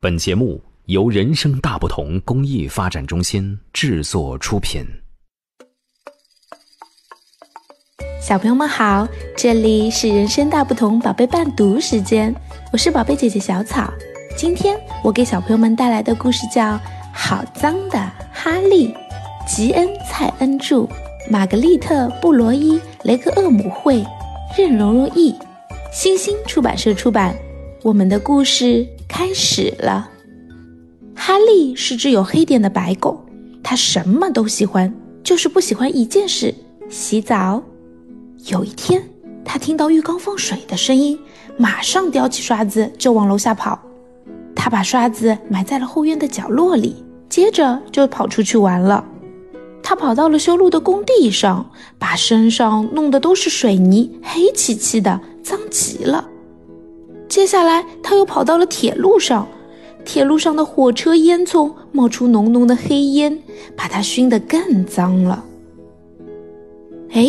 [0.00, 4.86] 本节目由人生大不同公益发展中心制作出品。
[8.22, 12.32] 小朋友们好，这里是人生大不同宝贝伴读时间，
[12.72, 13.92] 我是宝贝姐姐小草。
[14.36, 16.74] 今天我给小朋友们带来的故事叫
[17.12, 17.98] 《好脏的
[18.32, 18.94] 哈利》，
[19.48, 20.88] 吉恩·蔡恩著，
[21.28, 24.04] 玛格丽特·布罗伊、雷格厄姆绘，
[24.56, 25.34] 任蓉蓉译，
[25.92, 27.34] 新星出版社出版。
[27.82, 30.10] 我们的故事开始了。
[31.14, 33.24] 哈利是只有黑点的白狗，
[33.62, 34.92] 它什么都喜欢，
[35.22, 36.52] 就是不喜欢一件事——
[36.90, 37.62] 洗澡。
[38.46, 39.02] 有一天，
[39.44, 41.16] 他听到浴缸放水的声音，
[41.56, 43.78] 马上叼起刷子就往楼下跑。
[44.56, 49.04] 他把刷子埋在了后院的角落里，接着就跑出去玩了。
[49.84, 56.28] 他跑到了修路的工地上，把身上弄得都是水泥，黑漆漆的，脏极了。
[57.28, 59.46] 接下来，他又跑到了铁路上，
[60.04, 63.38] 铁路上的火车烟囱冒出浓浓的黑烟，
[63.76, 65.44] 把他熏得更脏了。
[67.12, 67.28] 哎，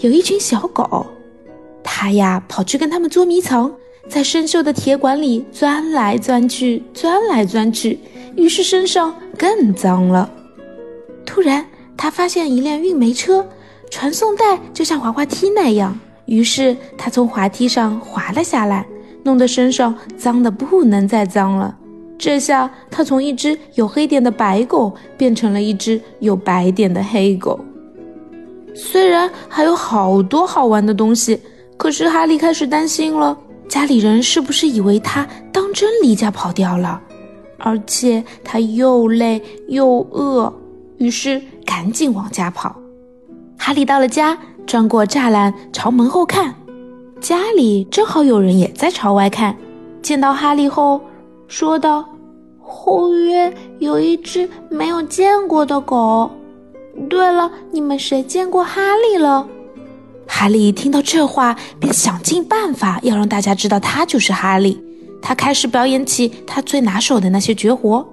[0.00, 1.06] 有一群小狗，
[1.84, 3.70] 他呀跑去跟他们捉迷藏，
[4.08, 7.98] 在生锈的铁管里钻来钻去，钻来钻去，
[8.34, 10.30] 于是身上更脏了。
[11.26, 13.46] 突然，他发现一辆运煤车，
[13.90, 18.86] 传送带就像滑滑梯那样，于是他从滑梯上滑了下来。
[19.24, 21.76] 弄得身上脏的不能再脏了，
[22.18, 27.60] 这下他从一只有黑点的白狗变成了一只有白点的黑狗。
[28.74, 31.38] 虽然还有好多好玩的东西，
[31.76, 33.36] 可是哈利开始担心了：
[33.68, 37.00] 家里人是不是以为他当真离家跑掉了？
[37.58, 40.52] 而且他又累又饿，
[40.98, 42.74] 于是赶紧往家跑。
[43.56, 46.54] 哈利到了家，转过栅栏朝门后看。
[47.22, 49.56] 家里正好有人也在朝外看，
[50.02, 51.00] 见到哈利后，
[51.46, 52.04] 说道
[52.60, 56.28] ：“后院有一只没有见过的狗。
[57.08, 59.46] 对了，你们谁见过哈利了？”
[60.26, 64.82] 哈利听到这话，便想尽办法要让大家知道他就是哈利。
[65.22, 68.04] 他开始表演起他最拿手的那些绝活。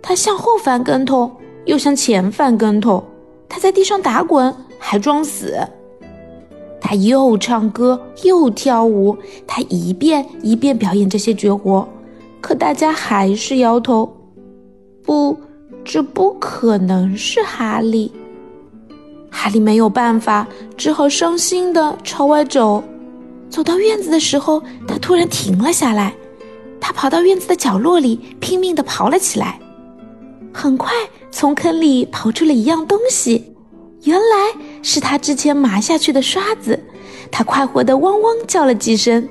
[0.00, 1.28] 他向后翻跟头，
[1.64, 3.04] 又向前翻跟头。
[3.48, 5.58] 他在地上打滚，还装死。
[6.80, 9.16] 他又唱歌又跳舞，
[9.46, 11.88] 他一遍一遍表演这些绝活，
[12.40, 14.14] 可大家还是摇头。
[15.02, 15.36] 不，
[15.84, 18.12] 这不可能是哈利。
[19.30, 22.82] 哈利没有办法，只好伤心地朝外走。
[23.48, 26.14] 走到院子的时候，他突然停了下来。
[26.80, 29.58] 他跑到院子的角落里，拼命地刨了起来。
[30.52, 30.92] 很快，
[31.30, 33.54] 从坑里刨出了一样东西。
[34.04, 36.78] 原来是他之前埋下去的刷子，
[37.30, 39.28] 他快活的汪汪叫了几声。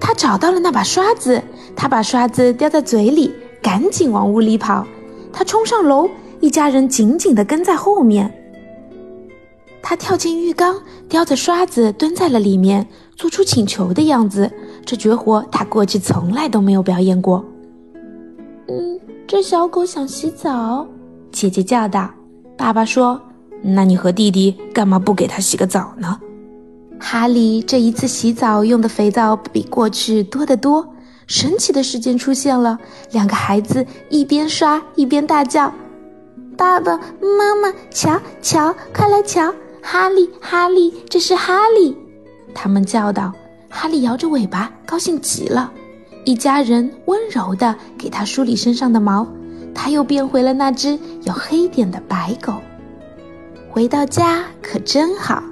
[0.00, 1.42] 他找到了那把刷子，
[1.74, 3.32] 他把刷子叼在嘴里，
[3.62, 4.86] 赶紧往屋里跑。
[5.32, 6.08] 他冲上楼，
[6.40, 8.32] 一家人紧紧的跟在后面。
[9.82, 14.50] 他跳进浴缸，叼着刷子蹲在了里面，做出请求的样子。
[14.86, 17.44] 这绝活他过去从来都没有表演过。
[18.68, 20.86] 嗯，这小狗想洗澡，
[21.32, 22.10] 姐姐叫道。
[22.56, 23.20] 爸爸说
[23.64, 26.20] ：“那你和弟弟干嘛不给他洗个澡呢？”
[27.00, 30.86] 哈利这一次洗澡用的肥皂比过去多得多。
[31.26, 32.78] 神奇的事件出现了，
[33.12, 35.72] 两个孩子一边刷一边大叫
[36.56, 39.52] ：“爸爸妈妈，瞧瞧，快来瞧！
[39.82, 41.96] 哈利，哈利，这是哈利！”
[42.54, 43.32] 他们叫道。
[43.70, 45.72] 哈利摇着尾巴，高兴极了。
[46.24, 49.26] 一家人温柔地给他梳理身上的毛。
[49.74, 52.52] 他又变回了那只有黑点的白狗。
[53.74, 55.42] 回到家可真好，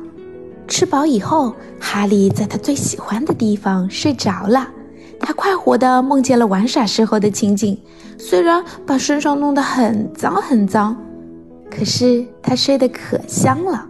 [0.68, 4.70] 吃饱以后，哈利在他最喜欢的地方睡着了。
[5.18, 7.76] 他快活地梦见了玩耍时候的情景，
[8.16, 10.96] 虽然把身上弄得很脏很脏，
[11.68, 13.84] 可是他睡得可香了，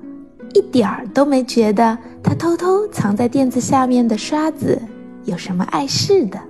[0.54, 4.80] 一点儿都没觉得他偷偷藏在垫子下面的刷子
[5.26, 6.40] 有什么碍事的。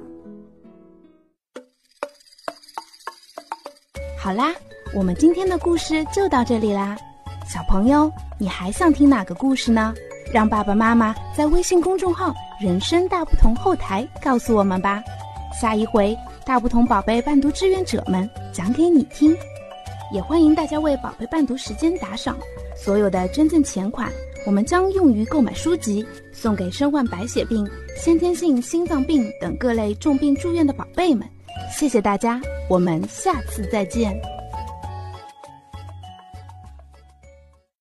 [4.16, 4.52] 好啦，
[4.94, 6.96] 我们今天的故事就到这里啦。
[7.52, 9.92] 小朋友，你还想听哪个故事呢？
[10.32, 15.02] 让爸爸妈妈在微信公众号“人生大不同”后台告诉我们吧。
[15.60, 16.16] 下一回
[16.46, 19.36] 大不同宝贝伴读志愿者们讲给你听。
[20.14, 22.38] 也欢迎大家为宝贝伴读时间打赏，
[22.74, 24.10] 所有的捐赠钱款
[24.46, 26.02] 我们将用于购买书籍，
[26.32, 31.28] 送给身患白血病、先天性心脏病等各类重病住院的宝贝们。
[31.70, 32.40] 谢谢大家，
[32.70, 34.18] 我们下次再见。